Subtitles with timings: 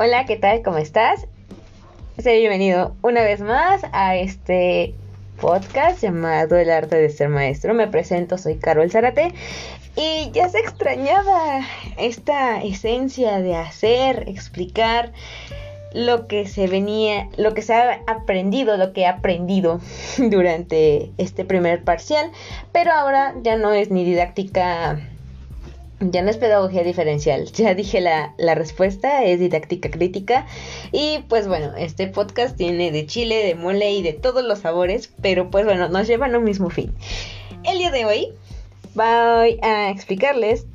[0.00, 0.62] Hola, ¿qué tal?
[0.62, 1.26] ¿Cómo estás?
[2.18, 4.94] Sé bienvenido una vez más a este
[5.40, 7.74] podcast llamado El arte de ser maestro.
[7.74, 9.34] Me presento, soy Carol Zárate
[9.96, 11.62] y ya se extrañaba
[11.96, 15.10] esta esencia de hacer, explicar
[15.92, 19.80] lo que se venía, lo que se ha aprendido, lo que he aprendido
[20.18, 22.30] durante este primer parcial,
[22.70, 25.00] pero ahora ya no es ni didáctica
[26.00, 30.46] ya no es pedagogía diferencial, ya dije la, la, respuesta, es didáctica crítica.
[30.92, 35.12] Y pues bueno, este podcast tiene de chile, de mole y de todos los sabores,
[35.20, 36.94] pero pues bueno, nos llevan a un mismo fin.
[37.64, 38.28] El día de hoy
[38.94, 40.66] voy a explicarles,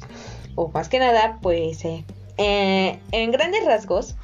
[0.55, 2.05] o más que nada, pues eh,
[2.37, 4.15] eh, en grandes rasgos,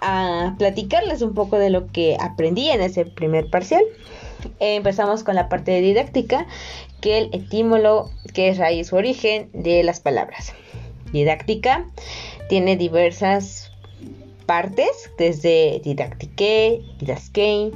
[0.00, 3.82] a platicarles un poco de lo que aprendí en ese primer parcial.
[4.58, 6.46] empezamos con la parte de didáctica
[7.00, 10.52] que el etímolo, que es raíz o origen de las palabras.
[11.12, 11.86] Didáctica
[12.48, 13.72] tiene diversas
[14.46, 17.72] partes, desde didactique, didasquein,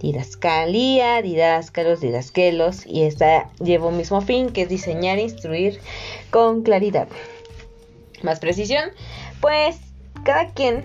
[0.00, 5.80] didascalía, didáscalos, didasquelos, y esta lleva un mismo fin, que es diseñar e instruir
[6.30, 7.08] con claridad.
[8.22, 8.90] Más precisión,
[9.40, 9.78] pues
[10.24, 10.82] cada quien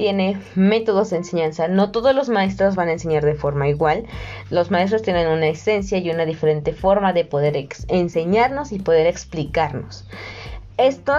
[0.00, 1.68] tiene métodos de enseñanza.
[1.68, 4.06] No todos los maestros van a enseñar de forma igual.
[4.48, 10.06] Los maestros tienen una esencia y una diferente forma de poder enseñarnos y poder explicarnos.
[10.78, 11.12] Esto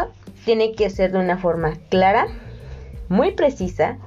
[0.45, 2.25] tiene que ser de una forma clara,
[3.07, 3.99] muy precisa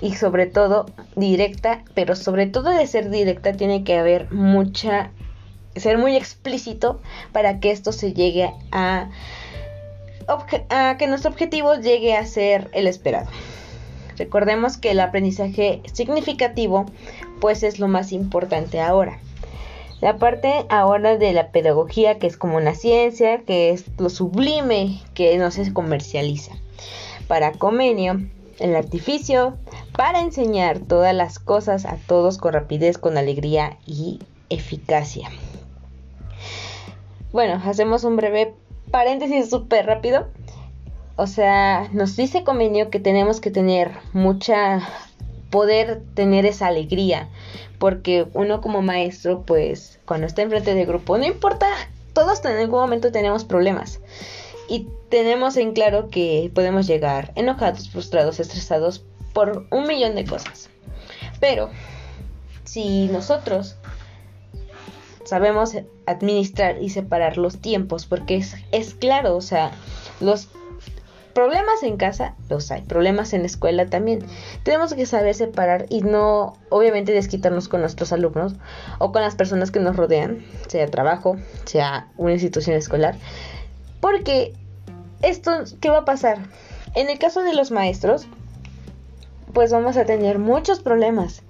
[0.00, 5.10] y sobre todo directa, pero sobre todo de ser directa tiene que haber mucha
[5.76, 9.10] ser muy explícito para que esto se llegue a,
[10.70, 13.28] a que nuestro objetivo llegue a ser el esperado.
[14.18, 16.86] Recordemos que el aprendizaje significativo
[17.40, 19.18] pues es lo más importante ahora.
[20.00, 25.00] La parte ahora de la pedagogía que es como una ciencia, que es lo sublime
[25.14, 26.52] que no se comercializa.
[27.26, 28.20] Para Comenio,
[28.58, 29.56] el artificio
[29.96, 34.20] para enseñar todas las cosas a todos con rapidez, con alegría y
[34.50, 35.28] eficacia.
[37.32, 38.54] Bueno, hacemos un breve
[38.90, 40.28] paréntesis súper rápido
[41.18, 44.88] o sea, nos dice convenio que tenemos que tener mucha
[45.50, 47.28] poder tener esa alegría,
[47.80, 51.66] porque uno como maestro, pues cuando está enfrente del grupo, no importa,
[52.12, 53.98] todos en algún momento tenemos problemas
[54.68, 60.70] y tenemos en claro que podemos llegar enojados, frustrados, estresados por un millón de cosas.
[61.40, 61.68] Pero
[62.62, 63.74] si nosotros
[65.24, 65.72] sabemos
[66.06, 69.72] administrar y separar los tiempos, porque es, es claro, o sea,
[70.20, 70.48] los
[71.34, 74.20] Problemas en casa los hay, problemas en la escuela también.
[74.64, 78.54] Tenemos que saber separar y no, obviamente, desquitarnos con nuestros alumnos
[78.98, 83.16] o con las personas que nos rodean, sea trabajo, sea una institución escolar.
[84.00, 84.54] Porque
[85.22, 86.38] esto, ¿qué va a pasar?
[86.94, 88.26] En el caso de los maestros,
[89.52, 91.42] pues vamos a tener muchos problemas.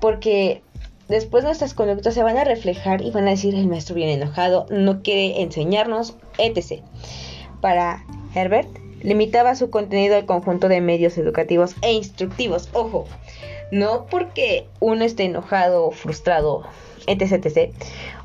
[0.00, 0.62] Porque
[1.08, 4.66] después nuestras conductas se van a reflejar y van a decir el maestro viene enojado,
[4.70, 6.82] no quiere enseñarnos, etc.
[7.60, 8.68] Para Herbert,
[9.02, 12.68] limitaba su contenido al conjunto de medios educativos e instructivos.
[12.72, 13.06] Ojo,
[13.70, 16.64] no porque uno esté enojado o frustrado,
[17.06, 17.74] etc, etc,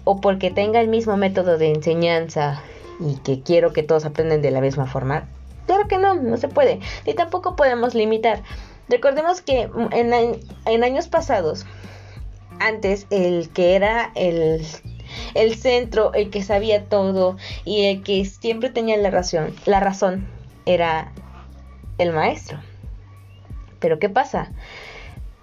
[0.04, 2.62] o porque tenga el mismo método de enseñanza
[3.00, 5.28] y que quiero que todos aprendan de la misma forma.
[5.66, 6.80] Claro que no, no se puede.
[7.06, 8.44] Ni tampoco podemos limitar.
[8.90, 11.66] Recordemos que en, años pasados,
[12.60, 14.66] antes el que era el
[15.34, 20.26] el centro, el que sabía todo y el que siempre tenía la razón, la razón
[20.66, 21.12] era
[21.98, 22.60] el maestro.
[23.80, 24.52] Pero ¿qué pasa?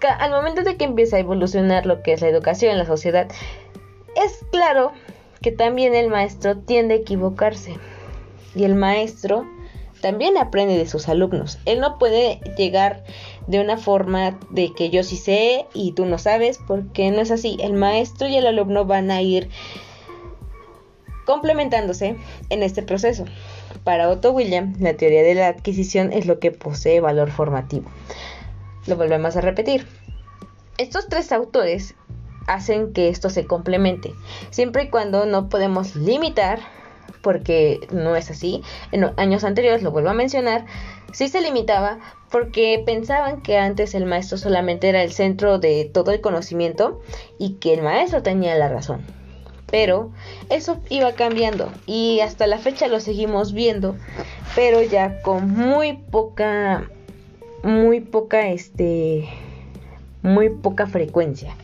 [0.01, 3.27] Al momento de que empieza a evolucionar lo que es la educación en la sociedad,
[4.15, 4.93] es claro
[5.41, 7.75] que también el maestro tiende a equivocarse.
[8.55, 9.45] Y el maestro
[10.01, 11.59] también aprende de sus alumnos.
[11.65, 13.03] Él no puede llegar
[13.47, 17.31] de una forma de que yo sí sé y tú no sabes, porque no es
[17.31, 17.57] así.
[17.59, 19.49] El maestro y el alumno van a ir
[21.25, 22.15] complementándose
[22.49, 23.25] en este proceso.
[23.83, 27.89] Para Otto William, la teoría de la adquisición es lo que posee valor formativo.
[28.87, 29.85] Lo volvemos a repetir.
[30.77, 31.95] Estos tres autores
[32.47, 34.13] hacen que esto se complemente,
[34.49, 36.59] siempre y cuando no podemos limitar,
[37.21, 38.63] porque no es así.
[38.91, 40.65] En años anteriores, lo vuelvo a mencionar,
[41.11, 41.99] sí se limitaba
[42.31, 47.01] porque pensaban que antes el maestro solamente era el centro de todo el conocimiento
[47.37, 49.18] y que el maestro tenía la razón.
[49.71, 50.11] Pero
[50.49, 53.95] eso iba cambiando y hasta la fecha lo seguimos viendo,
[54.55, 56.89] pero ya con muy poca,
[57.63, 59.29] muy poca, este,
[60.21, 61.55] muy poca frecuencia.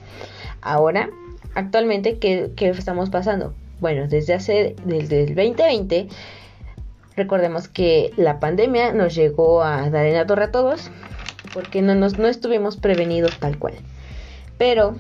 [0.62, 1.10] Ahora,
[1.56, 3.54] actualmente, ¿qué, estamos pasando?
[3.80, 6.08] Bueno, desde hace, desde el 2020,
[7.16, 10.92] recordemos que la pandemia nos llegó a dar en la torre a todos
[11.54, 13.76] porque no, nos, no estuvimos prevenidos tal cual.
[14.58, 14.96] Pero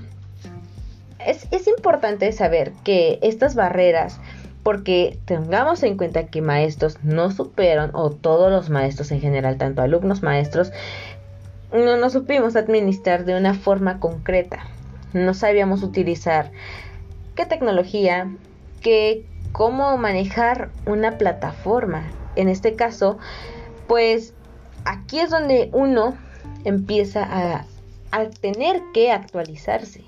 [1.25, 4.19] es, importante saber que estas barreras
[4.63, 9.83] porque tengamos en cuenta que maestros no supieron, o todos los maestros en general, tanto
[9.83, 10.71] alumnos, maestros,
[11.71, 14.65] no nos supimos administrar de una forma concreta.
[15.13, 16.51] No sabíamos utilizar
[17.35, 18.31] qué tecnología,
[18.81, 22.03] qué, cómo manejar una plataforma.
[22.35, 23.19] En este caso,
[23.87, 24.33] pues
[24.83, 26.17] aquí es donde uno
[26.63, 27.65] empieza a,
[28.11, 30.03] a tener que actualizarse.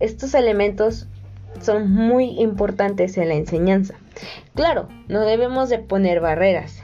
[0.00, 1.06] Estos elementos
[1.60, 3.94] son muy importantes en la enseñanza.
[4.54, 6.82] Claro, no debemos de poner barreras.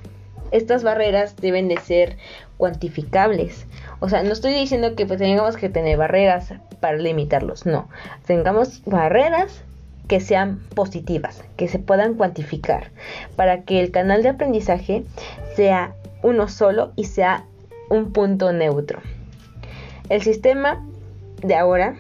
[0.51, 2.17] Estas barreras deben de ser
[2.57, 3.67] cuantificables.
[4.01, 7.89] O sea, no estoy diciendo que pues, tengamos que tener barreras para limitarlos, no.
[8.27, 9.63] Tengamos barreras
[10.09, 12.91] que sean positivas, que se puedan cuantificar,
[13.37, 15.05] para que el canal de aprendizaje
[15.55, 17.45] sea uno solo y sea
[17.89, 19.01] un punto neutro.
[20.09, 20.85] El sistema
[21.43, 21.97] de ahora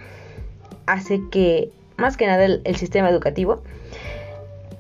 [0.86, 3.62] hace que más que nada el, sistema educativo,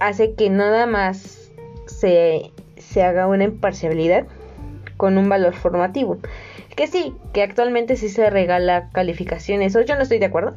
[0.00, 1.50] hace que nada más
[1.86, 4.26] se, se haga una imparcialidad
[4.96, 6.18] con un valor formativo.
[6.76, 9.72] Que sí, que actualmente sí se regala calificaciones.
[9.72, 10.54] Yo no estoy de acuerdo.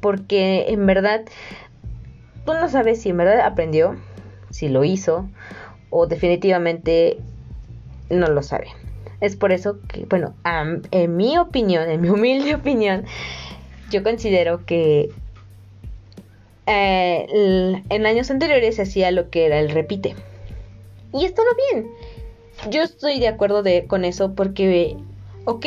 [0.00, 1.22] Porque en verdad,
[2.44, 3.96] tú no sabes si en verdad aprendió,
[4.50, 5.28] si lo hizo,
[5.90, 7.18] o definitivamente
[8.10, 8.68] no lo sabe.
[9.20, 10.34] Es por eso que, bueno,
[10.90, 13.04] en mi opinión, en mi humilde opinión,
[13.90, 15.10] yo considero que
[16.66, 20.14] eh, en años anteriores se hacía lo que era el repite.
[21.12, 21.90] Y estaba bien.
[22.70, 24.96] Yo estoy de acuerdo con eso porque,
[25.44, 25.66] ok,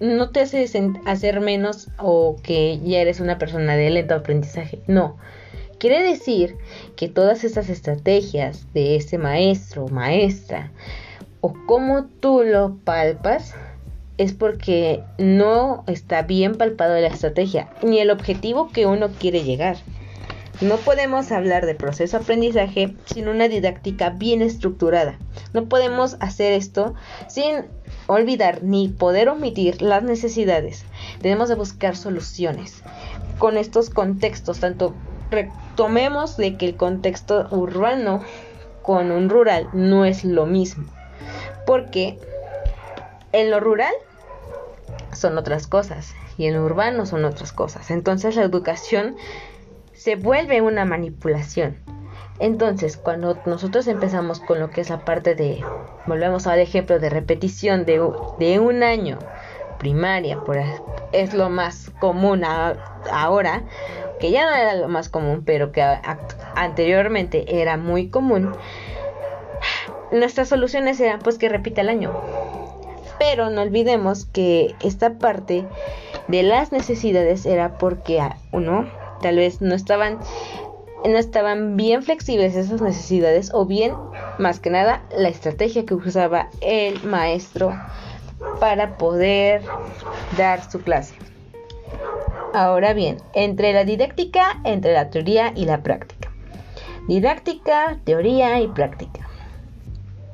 [0.00, 0.76] no te haces
[1.06, 4.80] hacer menos o que ya eres una persona de lento aprendizaje.
[4.86, 5.16] No.
[5.78, 6.56] Quiere decir
[6.96, 10.72] que todas esas estrategias de ese maestro o maestra
[11.40, 13.54] o cómo tú lo palpas
[14.18, 19.76] es porque no está bien palpado la estrategia ni el objetivo que uno quiere llegar.
[20.60, 25.16] No podemos hablar de proceso aprendizaje sin una didáctica bien estructurada.
[25.52, 26.94] No podemos hacer esto
[27.28, 27.66] sin
[28.08, 30.84] olvidar ni poder omitir las necesidades.
[31.22, 32.82] Tenemos de buscar soluciones
[33.38, 34.94] con estos contextos, tanto
[35.30, 38.20] retomemos de que el contexto urbano
[38.82, 40.86] con un rural no es lo mismo.
[41.66, 42.18] Porque
[43.30, 43.92] en lo rural
[45.18, 47.90] son otras cosas y en urbano son otras cosas.
[47.90, 49.16] Entonces la educación
[49.92, 51.76] se vuelve una manipulación.
[52.40, 55.64] Entonces, cuando nosotros empezamos con lo que es la parte de,
[56.06, 58.00] volvemos al ejemplo de repetición de,
[58.38, 59.18] de un año,
[59.78, 60.58] primaria, por,
[61.12, 63.62] es lo más común ahora,
[64.20, 65.82] que ya no era lo más común, pero que
[66.54, 68.54] anteriormente era muy común,
[70.12, 72.12] nuestras soluciones eran pues que repita el año.
[73.18, 75.66] Pero no olvidemos que esta parte
[76.28, 78.20] de las necesidades era porque
[78.52, 80.18] uno tal vez no estaban
[81.04, 83.94] no estaban bien flexibles esas necesidades o bien
[84.38, 87.72] más que nada la estrategia que usaba el maestro
[88.60, 89.62] para poder
[90.36, 91.14] dar su clase.
[92.52, 96.32] Ahora bien, entre la didáctica, entre la teoría y la práctica.
[97.06, 99.28] Didáctica, teoría y práctica.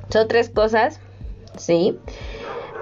[0.09, 0.99] Son tres cosas,
[1.57, 1.97] ¿sí?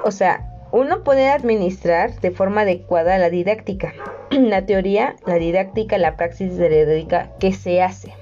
[0.03, 3.93] O sea, uno puede administrar de forma adecuada la didáctica,
[4.31, 8.13] la teoría, la didáctica, la praxis didáctica que se hace.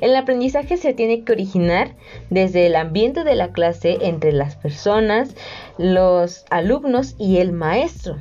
[0.00, 1.94] El aprendizaje se tiene que originar
[2.28, 5.34] desde el ambiente de la clase entre las personas,
[5.78, 8.16] los alumnos y el maestro.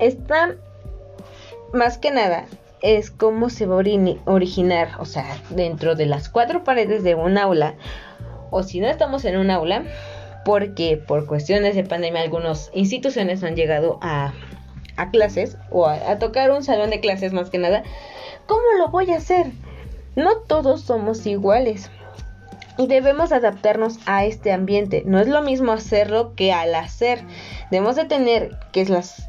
[0.00, 0.56] Esta,
[1.72, 2.46] más que nada,
[2.82, 7.38] es cómo se va a originar, o sea, dentro de las cuatro paredes de un
[7.38, 7.74] aula,
[8.50, 9.84] o si no estamos en un aula,
[10.46, 14.32] porque por cuestiones de pandemia algunas instituciones han llegado a,
[15.10, 17.82] clases o a, tocar un salón de clases más que nada.
[18.46, 19.48] ¿Cómo lo voy a hacer?
[20.14, 21.90] No todos somos iguales
[22.78, 25.02] y debemos adaptarnos a este ambiente.
[25.04, 27.24] No es lo mismo hacerlo que al hacer.
[27.72, 29.28] Debemos de tener, que es las,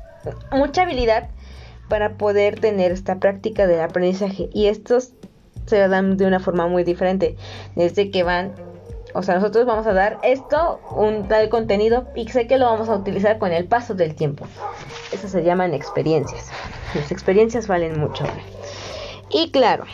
[0.52, 1.30] mucha habilidad
[1.90, 5.14] para poder tener esta práctica del aprendizaje y estos
[5.66, 7.38] se dan de una forma muy diferente.
[7.76, 8.54] Desde que van
[9.14, 12.90] o sea, nosotros vamos a dar esto, un tal contenido, y sé que lo vamos
[12.90, 14.46] a utilizar con el paso del tiempo.
[15.12, 16.52] Eso se llaman experiencias.
[16.94, 18.26] Las experiencias valen mucho.
[19.30, 19.86] Y claro,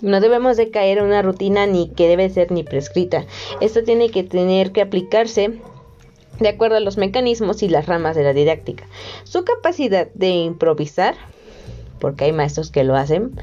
[0.00, 3.24] no debemos de caer en una rutina ni que debe ser ni prescrita.
[3.60, 5.58] Esto tiene que tener que aplicarse
[6.38, 8.86] de acuerdo a los mecanismos y las ramas de la didáctica.
[9.24, 11.14] Su capacidad de improvisar,
[11.98, 13.38] porque hay maestros que lo hacen,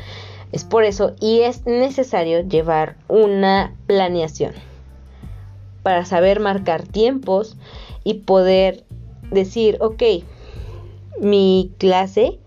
[0.51, 4.53] es por eso y es necesario llevar una planeación
[5.87, 7.55] para saber marcar tiempos
[8.03, 8.83] y poder
[9.31, 10.03] decir, ok,
[11.21, 12.39] mi clase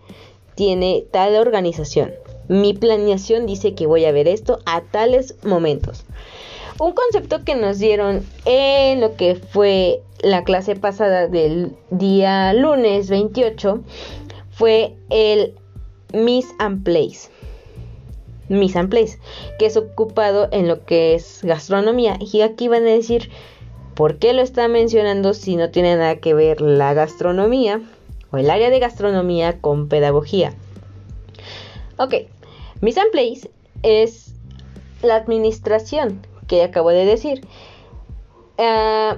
[0.56, 2.12] tiene tal organización.
[2.49, 6.04] Mi planeación dice que voy a ver esto a tales momentos.
[6.78, 13.09] Un concepto que nos dieron en lo que fue la clase pasada del día lunes
[13.09, 13.80] 28
[14.50, 15.54] fue el
[16.12, 17.30] Miss and Place.
[18.50, 19.19] And Place,
[19.59, 22.19] que es ocupado en lo que es gastronomía.
[22.21, 23.30] Y aquí van a decir,
[23.95, 27.80] ¿por qué lo está mencionando si no tiene nada que ver la gastronomía
[28.33, 30.52] o el área de gastronomía con pedagogía?
[31.99, 32.14] Ok,
[32.80, 33.50] Miss and Place
[33.83, 34.35] es
[35.02, 37.47] la administración que acabo de decir.
[38.59, 39.16] Uh,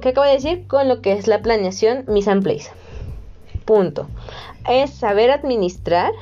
[0.00, 0.66] ¿Qué acabo de decir?
[0.66, 2.70] Con lo que es la planeación Miss and Place.
[3.64, 4.08] Punto.
[4.68, 6.12] Es saber administrar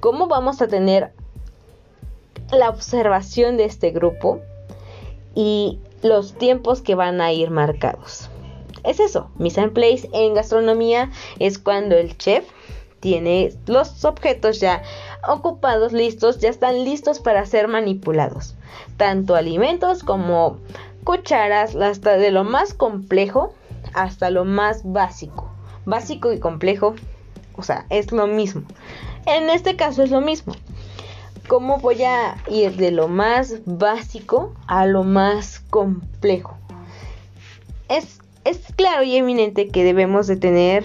[0.00, 1.12] cómo vamos a tener
[2.50, 4.40] la observación de este grupo
[5.34, 8.28] y los tiempos que van a ir marcados.
[8.82, 12.44] Es eso, Miss and Place en gastronomía es cuando el chef
[13.00, 14.82] tiene los objetos ya
[15.28, 18.54] ocupados, listos, ya están listos para ser manipulados.
[18.96, 20.58] Tanto alimentos como
[21.04, 23.54] cucharas, hasta de lo más complejo
[23.94, 25.50] hasta lo más básico.
[25.84, 26.94] Básico y complejo,
[27.56, 28.62] o sea, es lo mismo.
[29.26, 30.54] En este caso es lo mismo.
[31.48, 36.56] ¿Cómo voy a ir de lo más básico a lo más complejo?
[37.88, 40.84] Es, es claro y eminente que debemos de tener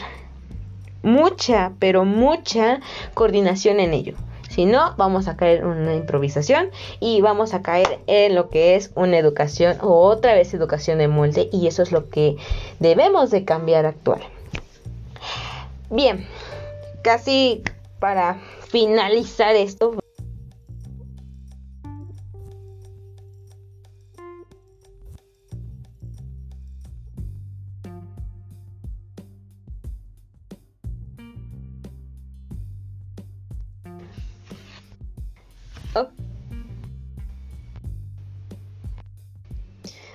[1.04, 2.80] mucha, pero mucha
[3.14, 4.16] coordinación en ello.
[4.50, 8.76] Si no, vamos a caer en una improvisación y vamos a caer en lo que
[8.76, 12.38] es una educación o otra vez educación de molde y eso es lo que
[12.80, 14.22] debemos de cambiar actual.
[15.90, 16.26] Bien,
[17.04, 17.64] casi
[18.06, 18.36] para
[18.70, 19.98] finalizar esto,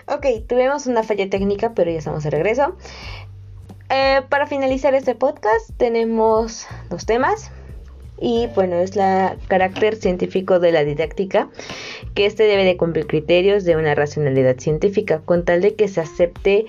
[0.06, 2.76] Ok, tuvimos una falla técnica, pero ya estamos de regreso.
[3.88, 7.50] Eh, para finalizar este podcast tenemos dos temas.
[8.20, 11.48] Y bueno, es la carácter científico de la didáctica,
[12.14, 16.02] que este debe de cumplir criterios de una racionalidad científica, con tal de que se
[16.02, 16.66] acepte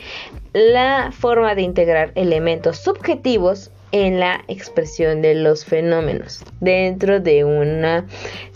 [0.53, 8.05] la forma de integrar elementos subjetivos en la expresión de los fenómenos dentro de una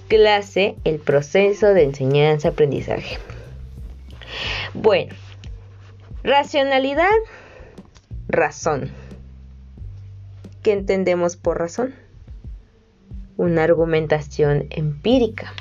[0.07, 3.17] clase, el proceso de enseñanza-aprendizaje.
[4.73, 5.13] Bueno,
[6.23, 7.09] racionalidad,
[8.27, 8.91] razón.
[10.63, 12.04] ¿Qué entendemos por razón?
[13.37, 15.53] Una argumentación empírica,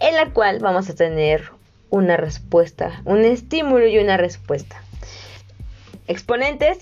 [0.00, 1.50] en la cual vamos a tener
[1.90, 4.82] una respuesta, un estímulo y una respuesta.
[6.08, 6.78] Exponentes,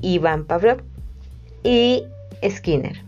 [0.00, 0.82] Iván Pavlov
[1.62, 2.04] y
[2.48, 3.02] Skinner.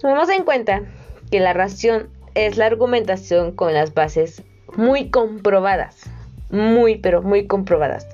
[0.00, 0.82] Tomemos en cuenta
[1.30, 4.42] que la razón es la argumentación con las bases
[4.76, 6.02] muy comprobadas,
[6.50, 8.06] muy pero muy comprobadas.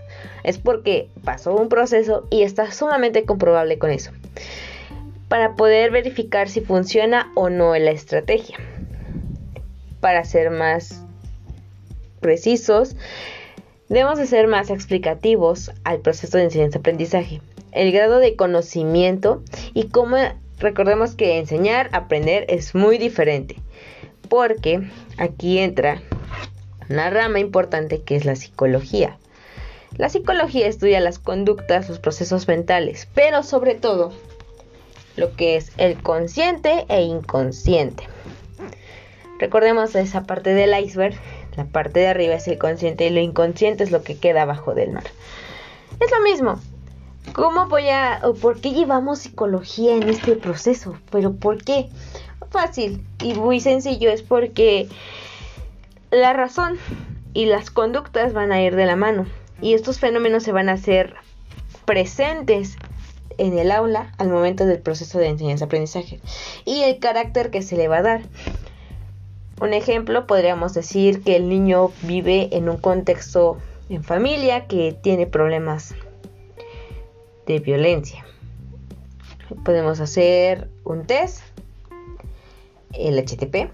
[0.44, 4.12] Es porque pasó un proceso y está sumamente comprobable con eso.
[5.28, 8.56] Para poder verificar si funciona o no la estrategia.
[10.00, 11.02] Para ser más
[12.20, 12.96] precisos,
[13.88, 17.40] debemos de ser más explicativos al proceso de enseñanza-aprendizaje.
[17.72, 19.42] El grado de conocimiento
[19.74, 20.16] y cómo
[20.58, 23.56] recordemos que enseñar, aprender es muy diferente.
[24.28, 26.02] Porque aquí entra
[26.88, 29.18] una rama importante que es la psicología.
[29.96, 34.12] La psicología estudia las conductas, los procesos mentales, pero sobre todo
[35.18, 38.04] lo que es el consciente e inconsciente.
[39.38, 41.14] Recordemos esa parte del iceberg,
[41.56, 44.74] la parte de arriba es el consciente y lo inconsciente es lo que queda abajo
[44.74, 45.04] del mar.
[46.00, 46.60] Es lo mismo.
[47.34, 50.96] ¿Cómo voy a o por qué llevamos psicología en este proceso?
[51.10, 51.88] Pero ¿por qué?
[52.50, 54.88] Fácil y muy sencillo es porque
[56.10, 56.78] la razón
[57.34, 59.26] y las conductas van a ir de la mano
[59.60, 61.14] y estos fenómenos se van a hacer
[61.84, 62.76] presentes
[63.38, 66.20] en el aula al momento del proceso de enseñanza-aprendizaje
[66.64, 68.22] y el carácter que se le va a dar.
[69.60, 75.26] Un ejemplo, podríamos decir que el niño vive en un contexto en familia que tiene
[75.26, 75.94] problemas
[77.46, 78.24] de violencia.
[79.64, 81.42] Podemos hacer un test,
[82.92, 83.70] el HTP,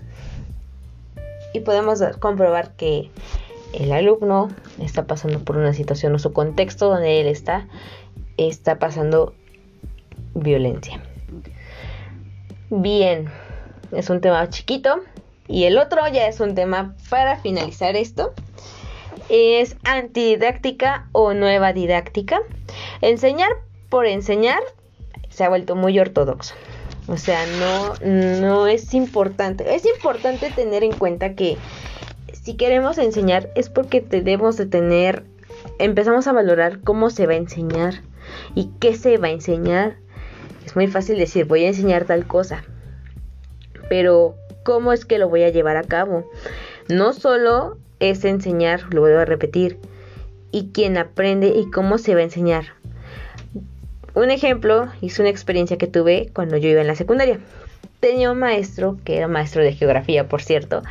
[1.52, 3.10] y podemos comprobar que
[3.72, 4.48] el alumno
[4.80, 7.66] está pasando por una situación o su contexto donde él está
[8.36, 9.34] está pasando
[10.34, 11.02] violencia.
[12.70, 13.30] Bien,
[13.92, 15.00] es un tema chiquito
[15.46, 18.32] y el otro ya es un tema para finalizar esto.
[19.28, 22.40] es antididáctica o nueva didáctica.
[23.00, 23.50] Enseñar
[23.88, 24.60] por enseñar
[25.30, 26.54] se ha vuelto muy ortodoxo.
[27.06, 29.74] O sea, no, no es importante.
[29.74, 31.58] Es importante tener en cuenta que
[32.32, 35.24] si queremos enseñar es porque debemos de tener,
[35.78, 38.02] empezamos a valorar cómo se va a enseñar
[38.54, 39.96] y qué se va a enseñar.
[40.74, 42.64] Es muy fácil decir, voy a enseñar tal cosa,
[43.88, 46.28] pero ¿cómo es que lo voy a llevar a cabo?
[46.88, 49.78] No solo es enseñar, lo vuelvo a repetir,
[50.50, 52.64] y quién aprende y cómo se va a enseñar.
[54.14, 57.38] Un ejemplo es una experiencia que tuve cuando yo iba en la secundaria.
[58.00, 60.82] Tenía un maestro, que era maestro de geografía, por cierto,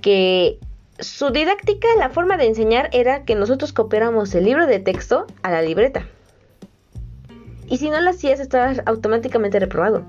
[0.00, 0.60] que
[1.00, 5.50] su didáctica, la forma de enseñar era que nosotros copiáramos el libro de texto a
[5.50, 6.06] la libreta.
[7.68, 10.04] Y si no lo hacías, estabas automáticamente reprobado.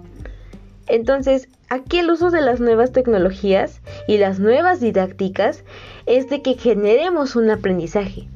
[0.87, 5.63] Entonces, aquí el uso de las nuevas tecnologías y las nuevas didácticas
[6.05, 8.27] es de que generemos un aprendizaje.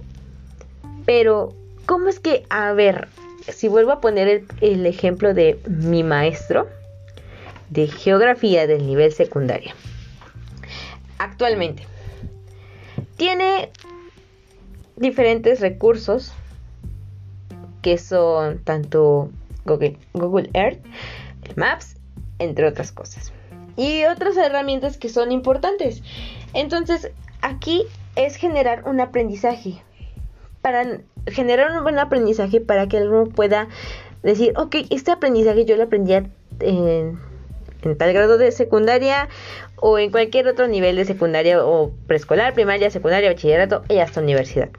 [1.06, 1.54] Pero,
[1.86, 3.08] ¿cómo es que, a ver,
[3.48, 6.68] si vuelvo a poner el, ejemplo de mi maestro
[7.70, 9.72] de geografía del nivel secundario,
[11.18, 11.88] actualmente
[13.16, 13.70] tiene
[14.96, 16.34] diferentes recursos
[17.82, 19.30] que son tanto
[19.66, 20.80] Google, Google Earth,
[21.56, 21.96] Maps,
[22.40, 23.32] entre otras cosas.
[23.78, 26.04] Y otras herramientas que son importantes.
[26.54, 27.12] Entonces,
[27.42, 27.86] aquí
[28.16, 29.82] es generar un aprendizaje.
[30.62, 33.68] Para generar un buen aprendizaje para que uno pueda
[34.24, 39.28] decir, ok, este aprendizaje yo lo aprendí en, en tal grado de secundaria
[39.78, 44.70] o en cualquier otro nivel de secundaria o preescolar, primaria, secundaria, bachillerato y hasta universidad.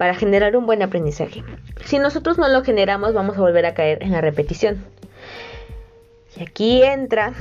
[0.00, 1.44] Para generar un buen aprendizaje.
[1.84, 4.82] Si nosotros no lo generamos, vamos a volver a caer en la repetición.
[6.38, 7.34] Y aquí entra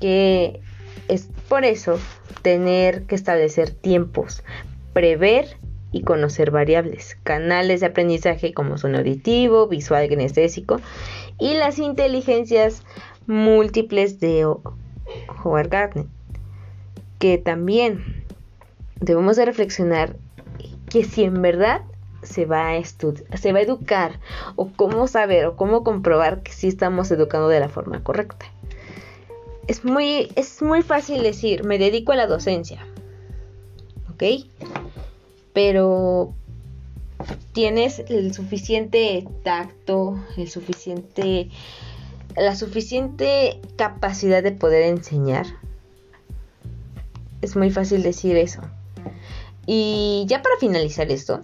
[0.00, 0.60] que
[1.06, 2.00] es por eso
[2.42, 4.42] tener que establecer tiempos,
[4.92, 5.56] prever
[5.92, 10.80] y conocer variables, canales de aprendizaje como son auditivo, visual, kinestésico
[11.38, 12.82] y las inteligencias
[13.28, 14.44] múltiples de
[15.44, 16.06] Howard Gardner,
[17.20, 18.24] que también
[18.98, 20.16] debemos de reflexionar
[20.94, 21.82] que si en verdad
[22.22, 24.20] se va a estudiar, se va a educar
[24.54, 28.46] o cómo saber o cómo comprobar que sí estamos educando de la forma correcta.
[29.66, 32.86] Es muy, es muy fácil decir, me dedico a la docencia.
[34.12, 34.22] ¿Ok?
[35.52, 36.32] pero
[37.52, 41.48] tienes el suficiente tacto, el suficiente
[42.36, 45.46] la suficiente capacidad de poder enseñar.
[47.42, 48.60] Es muy fácil decir eso.
[49.66, 51.42] Y ya para finalizar esto,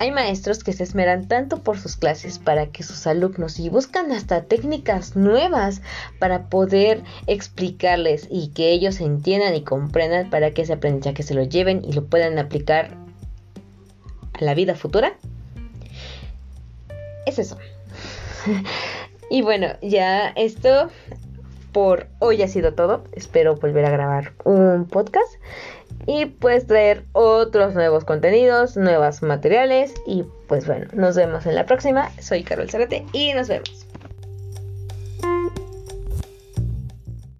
[0.00, 4.10] hay maestros que se esmeran tanto por sus clases para que sus alumnos y buscan
[4.12, 5.82] hasta técnicas nuevas
[6.18, 11.42] para poder explicarles y que ellos entiendan y comprendan para que ese aprendizaje se lo
[11.42, 12.96] lleven y lo puedan aplicar
[14.32, 15.18] a la vida futura.
[17.26, 17.58] Es eso.
[19.30, 20.88] y bueno, ya esto
[21.72, 23.04] por hoy ha sido todo.
[23.12, 25.32] Espero volver a grabar un podcast
[26.06, 31.66] y pues traer otros nuevos contenidos, nuevos materiales y pues bueno, nos vemos en la
[31.66, 32.10] próxima.
[32.20, 33.89] Soy Carol Zarate y nos vemos.